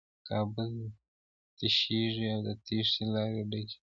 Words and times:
کابل 0.29 0.73
تشېږي 1.57 2.25
او 2.33 2.39
د 2.47 2.49
تېښې 2.65 3.03
لارې 3.13 3.41
ډکې 3.51 3.63
دي. 3.69 3.77